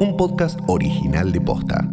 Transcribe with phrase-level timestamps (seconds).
[0.00, 1.86] un podcast original de Posta.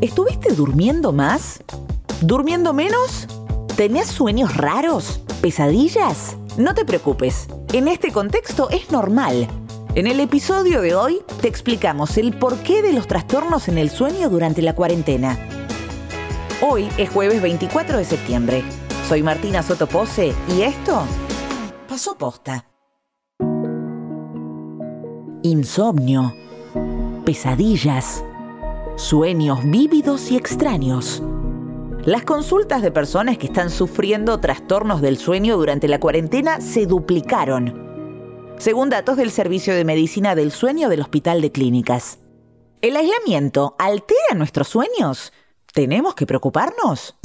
[0.00, 1.64] ¿Estuviste durmiendo más?
[2.20, 3.26] ¿Durmiendo menos?
[3.76, 5.20] ¿Tenés sueños raros?
[5.42, 6.36] ¿Pesadillas?
[6.58, 9.48] No te preocupes, en este contexto es normal.
[9.96, 14.30] En el episodio de hoy te explicamos el porqué de los trastornos en el sueño
[14.30, 15.36] durante la cuarentena.
[16.62, 18.62] Hoy es jueves 24 de septiembre.
[19.08, 21.04] Soy Martina Sotopose y esto
[21.90, 22.66] pasó posta.
[25.42, 26.32] Insomnio,
[27.24, 28.22] pesadillas,
[28.94, 31.20] sueños vívidos y extraños.
[32.04, 38.54] Las consultas de personas que están sufriendo trastornos del sueño durante la cuarentena se duplicaron,
[38.58, 42.20] según datos del Servicio de Medicina del Sueño del Hospital de Clínicas.
[42.82, 45.32] ¿El aislamiento altera nuestros sueños?
[45.72, 47.16] ¿Tenemos que preocuparnos?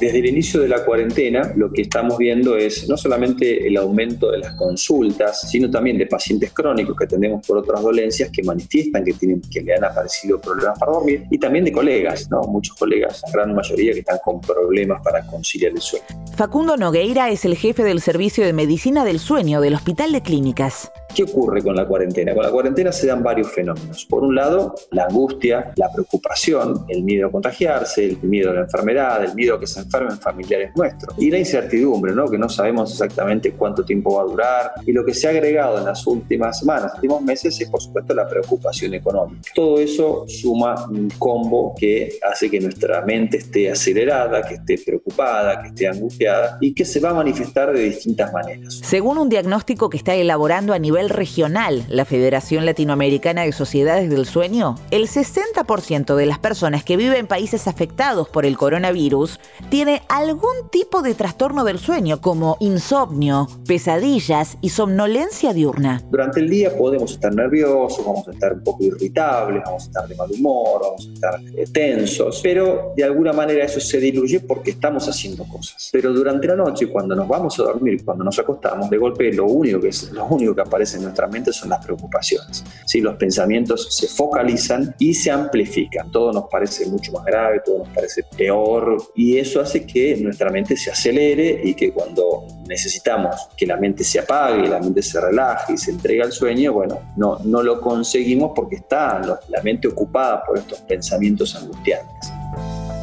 [0.00, 4.30] Desde el inicio de la cuarentena, lo que estamos viendo es no solamente el aumento
[4.30, 9.04] de las consultas, sino también de pacientes crónicos que atendemos por otras dolencias que manifiestan
[9.04, 12.42] que, tienen, que le han aparecido problemas para dormir, y también de colegas, ¿no?
[12.42, 16.04] muchos colegas, la gran mayoría que están con problemas para conciliar el sueño.
[16.36, 20.92] Facundo Nogueira es el jefe del Servicio de Medicina del Sueño del Hospital de Clínicas.
[21.14, 22.34] ¿Qué ocurre con la cuarentena?
[22.34, 24.04] Con la cuarentena se dan varios fenómenos.
[24.04, 28.60] Por un lado, la angustia, la preocupación, el miedo a contagiarse, el miedo a la
[28.60, 31.14] enfermedad, el miedo a que se enfermen familiares nuestros.
[31.18, 32.28] Y la incertidumbre, ¿no?
[32.28, 34.72] que no sabemos exactamente cuánto tiempo va a durar.
[34.86, 38.14] Y lo que se ha agregado en las últimas semanas, últimos meses, es por supuesto
[38.14, 39.50] la preocupación económica.
[39.54, 45.62] Todo eso suma un combo que hace que nuestra mente esté acelerada, que esté preocupada,
[45.62, 48.80] que esté angustiada y que se va a manifestar de distintas maneras.
[48.82, 54.26] Según un diagnóstico que está elaborando a nivel regional la Federación Latinoamericana de Sociedades del
[54.26, 59.40] Sueño, el 60% de las personas que viven en países afectados por el coronavirus
[59.78, 66.02] tiene algún tipo de trastorno del sueño, como insomnio, pesadillas y somnolencia diurna.
[66.10, 70.08] Durante el día podemos estar nerviosos, vamos a estar un poco irritables, vamos a estar
[70.08, 74.40] de mal humor, vamos a estar eh, tensos, pero de alguna manera eso se diluye
[74.40, 75.90] porque estamos haciendo cosas.
[75.92, 79.46] Pero durante la noche, cuando nos vamos a dormir, cuando nos acostamos, de golpe lo
[79.46, 82.64] único que, es, lo único que aparece en nuestra mente son las preocupaciones.
[82.84, 83.00] ¿sí?
[83.00, 86.10] Los pensamientos se focalizan y se amplifican.
[86.10, 90.50] Todo nos parece mucho más grave, todo nos parece peor y eso hace que nuestra
[90.50, 95.20] mente se acelere y que cuando necesitamos que la mente se apague, la mente se
[95.20, 99.88] relaje y se entregue al sueño, bueno, no, no lo conseguimos porque está la mente
[99.88, 102.30] ocupada por estos pensamientos angustiantes.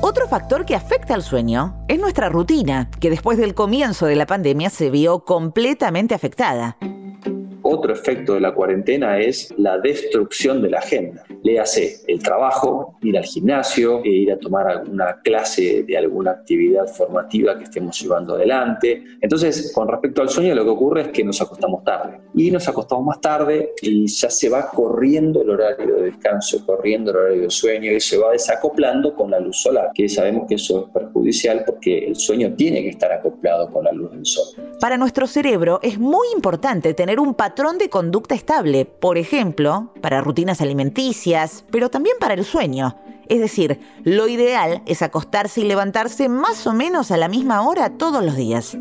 [0.02, 4.25] Otro factor que afecta al sueño es nuestra rutina, que después del comienzo de la
[4.25, 6.78] pandemia se vio completamente afectada.
[7.78, 11.25] Otro efecto de la cuarentena es la destrucción de la agenda.
[11.44, 16.88] Léase el trabajo, ir al gimnasio, e ir a tomar alguna clase de alguna actividad
[16.88, 19.03] formativa que estemos llevando adelante.
[19.19, 22.22] Entonces, con respecto al sueño, lo que ocurre es que nos acostamos tarde.
[22.34, 27.12] Y nos acostamos más tarde y ya se va corriendo el horario de descanso, corriendo
[27.12, 30.56] el horario de sueño y se va desacoplando con la luz solar, que sabemos que
[30.56, 34.46] eso es perjudicial porque el sueño tiene que estar acoplado con la luz del sol.
[34.80, 40.22] Para nuestro cerebro es muy importante tener un patrón de conducta estable, por ejemplo, para
[40.22, 42.96] rutinas alimenticias, pero también para el sueño.
[43.28, 47.98] Es decir, lo ideal es acostarse y levantarse más o menos a la misma hora
[47.98, 48.78] todos los días.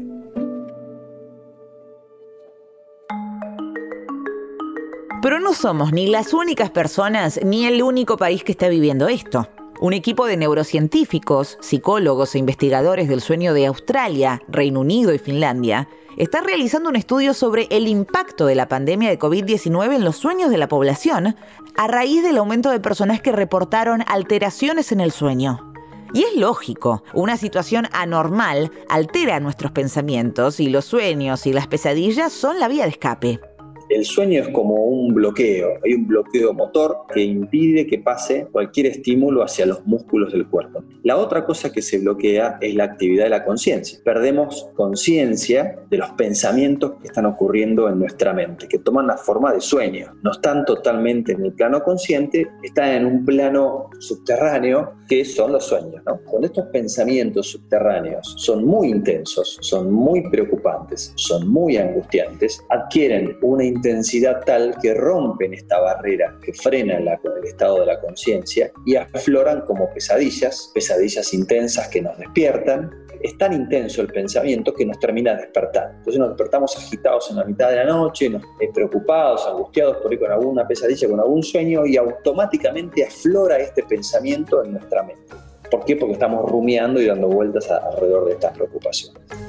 [5.22, 9.48] Pero no somos ni las únicas personas ni el único país que está viviendo esto.
[9.80, 15.88] Un equipo de neurocientíficos, psicólogos e investigadores del sueño de Australia, Reino Unido y Finlandia
[16.16, 20.50] está realizando un estudio sobre el impacto de la pandemia de COVID-19 en los sueños
[20.50, 21.36] de la población
[21.76, 25.72] a raíz del aumento de personas que reportaron alteraciones en el sueño.
[26.12, 32.32] Y es lógico, una situación anormal altera nuestros pensamientos y los sueños y las pesadillas
[32.32, 33.53] son la vía de escape.
[33.90, 38.86] El sueño es como un bloqueo, hay un bloqueo motor que impide que pase cualquier
[38.86, 40.82] estímulo hacia los músculos del cuerpo.
[41.02, 43.98] La otra cosa que se bloquea es la actividad de la conciencia.
[44.02, 49.52] Perdemos conciencia de los pensamientos que están ocurriendo en nuestra mente, que toman la forma
[49.52, 50.14] de sueño.
[50.22, 55.64] No están totalmente en el plano consciente, están en un plano subterráneo que son los
[55.66, 56.02] sueños.
[56.24, 63.64] Cuando estos pensamientos subterráneos son muy intensos, son muy preocupantes, son muy angustiantes, adquieren una
[63.74, 69.62] intensidad tal que rompen esta barrera, que frenan el estado de la conciencia y afloran
[69.62, 72.90] como pesadillas, pesadillas intensas que nos despiertan.
[73.20, 75.96] Es tan intenso el pensamiento que nos termina despertando.
[75.98, 80.12] Entonces nos despertamos agitados en la mitad de la noche, nos, eh, preocupados, angustiados por
[80.12, 85.34] ir con alguna pesadilla, con algún sueño y automáticamente aflora este pensamiento en nuestra mente.
[85.70, 85.96] ¿Por qué?
[85.96, 89.43] Porque estamos rumiando y dando vueltas alrededor de estas preocupaciones.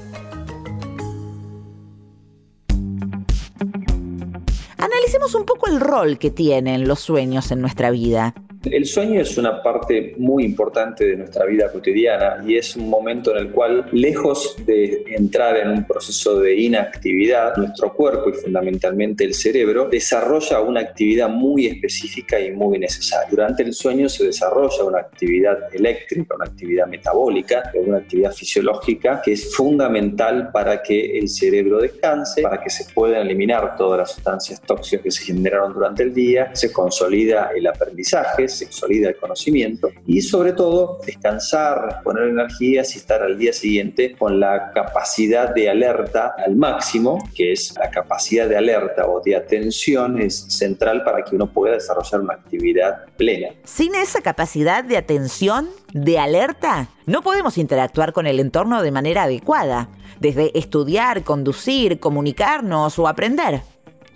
[4.86, 8.34] Analicemos un poco el rol que tienen los sueños en nuestra vida.
[8.72, 13.32] El sueño es una parte muy importante de nuestra vida cotidiana y es un momento
[13.32, 19.24] en el cual, lejos de entrar en un proceso de inactividad, nuestro cuerpo y fundamentalmente
[19.24, 23.30] el cerebro desarrolla una actividad muy específica y muy necesaria.
[23.30, 29.34] Durante el sueño se desarrolla una actividad eléctrica, una actividad metabólica, una actividad fisiológica que
[29.34, 34.60] es fundamental para que el cerebro descanse, para que se puedan eliminar todas las sustancias
[34.62, 39.90] tóxicas que se generaron durante el día, se consolida el aprendizaje, se consolida el conocimiento
[40.06, 45.70] y sobre todo descansar, poner energías y estar al día siguiente con la capacidad de
[45.70, 51.24] alerta al máximo, que es la capacidad de alerta o de atención es central para
[51.24, 53.50] que uno pueda desarrollar una actividad plena.
[53.64, 59.24] Sin esa capacidad de atención, de alerta, no podemos interactuar con el entorno de manera
[59.24, 63.62] adecuada, desde estudiar, conducir, comunicarnos o aprender.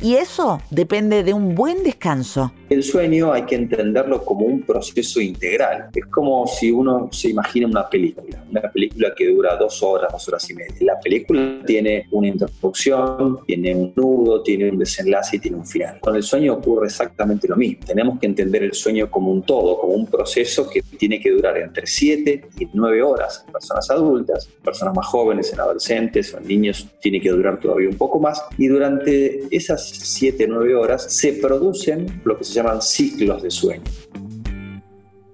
[0.01, 2.53] Y eso depende de un buen descanso.
[2.69, 5.89] El sueño hay que entenderlo como un proceso integral.
[5.93, 10.27] Es como si uno se imagina una película, una película que dura dos horas, dos
[10.29, 10.75] horas y media.
[10.81, 15.99] La película tiene una introducción, tiene un nudo, tiene un desenlace y tiene un final.
[15.99, 17.83] Con el sueño ocurre exactamente lo mismo.
[17.85, 21.57] Tenemos que entender el sueño como un todo, como un proceso que tiene que durar
[21.57, 26.47] entre 7 y 9 horas en personas adultas, personas más jóvenes, en adolescentes o en
[26.47, 28.41] niños, tiene que durar todavía un poco más.
[28.57, 33.83] Y durante esas 7 9 horas se producen lo que se llaman ciclos de sueño.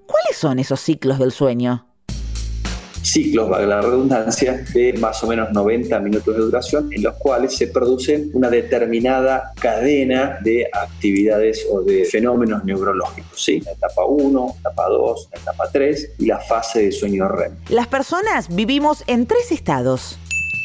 [0.06, 1.86] ¿Cuáles son esos ciclos del sueño?
[3.06, 7.56] ciclos, valga la redundancia, de más o menos 90 minutos de duración, en los cuales
[7.56, 13.42] se produce una determinada cadena de actividades o de fenómenos neurológicos.
[13.42, 13.62] ¿sí?
[13.62, 17.54] La etapa 1, etapa 2, la etapa 3 y la fase de sueño REM.
[17.69, 20.18] Las personas vivimos en tres estados.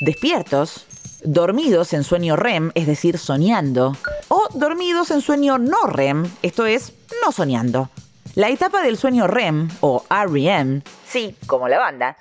[0.04, 0.86] Despiertos,
[1.24, 3.96] dormidos en sueño REM, es decir, soñando,
[4.28, 6.92] o dormidos en sueño no REM, esto es,
[7.24, 7.90] no soñando.
[8.34, 12.16] La etapa del sueño REM, o REM, sí, como la banda,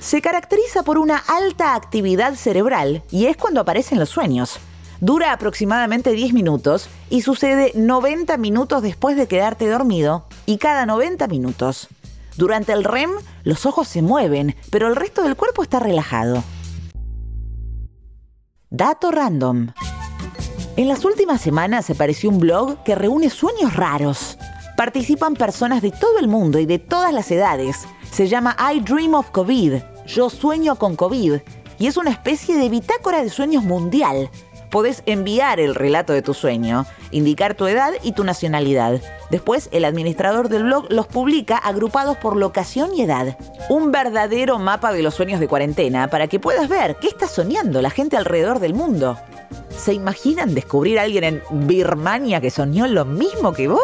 [0.00, 4.58] se caracteriza por una alta actividad cerebral y es cuando aparecen los sueños.
[5.00, 11.28] Dura aproximadamente 10 minutos y sucede 90 minutos después de quedarte dormido y cada 90
[11.28, 11.88] minutos.
[12.38, 13.10] Durante el REM,
[13.42, 16.44] los ojos se mueven, pero el resto del cuerpo está relajado.
[18.70, 19.72] Dato random.
[20.76, 24.38] En las últimas semanas apareció un blog que reúne sueños raros.
[24.76, 27.88] Participan personas de todo el mundo y de todas las edades.
[28.12, 29.74] Se llama I Dream of COVID,
[30.06, 31.40] Yo sueño con COVID,
[31.80, 34.30] y es una especie de bitácora de sueños mundial
[34.70, 39.00] podés enviar el relato de tu sueño, indicar tu edad y tu nacionalidad.
[39.30, 43.38] Después, el administrador del blog los publica agrupados por locación y edad.
[43.68, 47.82] Un verdadero mapa de los sueños de cuarentena para que puedas ver qué está soñando
[47.82, 49.18] la gente alrededor del mundo.
[49.76, 53.80] ¿Se imaginan descubrir a alguien en Birmania que soñó lo mismo que vos?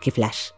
[0.00, 0.50] ¡Qué flash!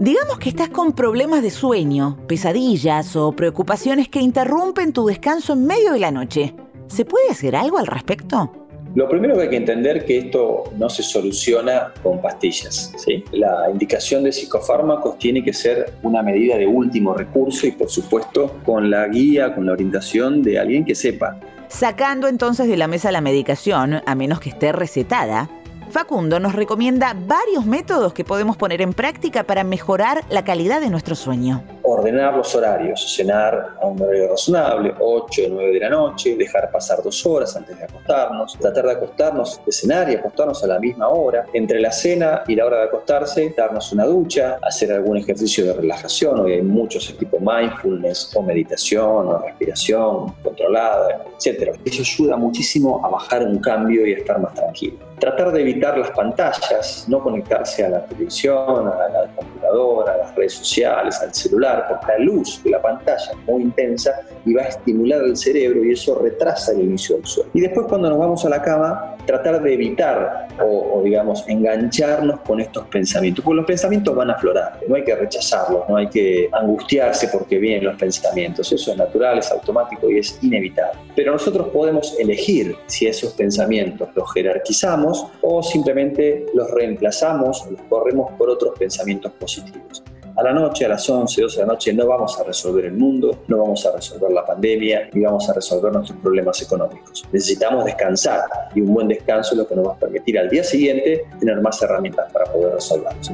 [0.00, 5.66] Digamos que estás con problemas de sueño, pesadillas o preocupaciones que interrumpen tu descanso en
[5.66, 6.54] medio de la noche.
[6.90, 8.52] ¿Se puede hacer algo al respecto?
[8.96, 12.92] Lo primero que hay que entender es que esto no se soluciona con pastillas.
[12.96, 13.24] ¿sí?
[13.30, 18.56] La indicación de psicofármacos tiene que ser una medida de último recurso y por supuesto
[18.64, 21.38] con la guía, con la orientación de alguien que sepa.
[21.68, 25.48] Sacando entonces de la mesa la medicación, a menos que esté recetada,
[25.90, 30.90] Facundo nos recomienda varios métodos que podemos poner en práctica para mejorar la calidad de
[30.90, 31.62] nuestro sueño.
[31.92, 36.70] Ordenar los horarios, cenar a un horario razonable, 8 o 9 de la noche, dejar
[36.70, 40.78] pasar dos horas antes de acostarnos, tratar de acostarnos, de cenar y acostarnos a la
[40.78, 41.46] misma hora.
[41.52, 45.72] Entre la cena y la hora de acostarse, darnos una ducha, hacer algún ejercicio de
[45.72, 51.76] relajación, hoy hay muchos tipo mindfulness o meditación o respiración controlada, etc.
[51.84, 55.96] Eso ayuda muchísimo a bajar un cambio y a estar más tranquilo tratar de evitar
[55.96, 61.32] las pantallas, no conectarse a la televisión, a la computadora, a las redes sociales, al
[61.32, 65.36] celular, porque la luz de la pantalla es muy intensa y va a estimular el
[65.36, 67.50] cerebro y eso retrasa el inicio del sueño.
[67.54, 72.60] Y después cuando nos vamos a la cama, tratar de evitar o, digamos engancharnos con
[72.60, 76.48] estos pensamientos, porque los pensamientos van a aflorar, no hay que rechazarlos, no hay que
[76.52, 80.98] angustiarse porque vienen los pensamientos, eso es natural, es automático y es inevitable.
[81.14, 88.32] Pero nosotros podemos elegir si esos pensamientos los jerarquizamos o simplemente los reemplazamos, los corremos
[88.32, 90.02] por otros pensamientos positivos.
[90.36, 92.92] A la noche, a las 11, 12 de la noche, no vamos a resolver el
[92.92, 97.24] mundo, no vamos a resolver la pandemia, ni vamos a resolver nuestros problemas económicos.
[97.32, 98.44] Necesitamos descansar
[98.74, 101.60] y un buen descanso es lo que nos va a permitir al día siguiente tener
[101.60, 103.30] más herramientas para poder resolverlos.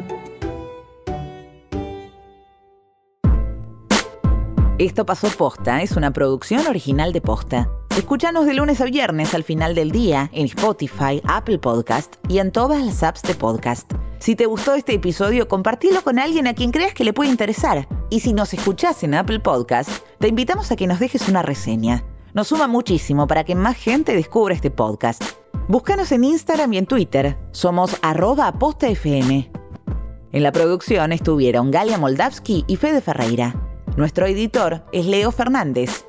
[4.79, 7.71] Esto pasó posta, es una producción original de posta.
[7.97, 12.53] Escúchanos de lunes a viernes al final del día en Spotify, Apple Podcast y en
[12.53, 13.91] todas las apps de podcast.
[14.27, 17.87] Si te gustó este episodio, compartilo con alguien a quien creas que le puede interesar.
[18.11, 22.03] Y si nos escuchás en Apple Podcast, te invitamos a que nos dejes una reseña.
[22.35, 25.23] Nos suma muchísimo para que más gente descubra este podcast.
[25.69, 27.39] Búscanos en Instagram y en Twitter.
[27.53, 29.49] Somos arroba postafm.
[30.33, 33.55] En la producción estuvieron Galia Moldavsky y Fede Ferreira.
[33.97, 36.05] Nuestro editor es Leo Fernández.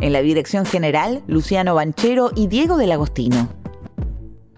[0.00, 3.48] En la dirección general, Luciano Banchero y Diego del Agostino.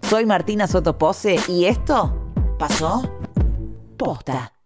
[0.01, 2.22] Soy Martina Sotopose y esto
[2.63, 3.03] pasó
[3.99, 4.62] posta.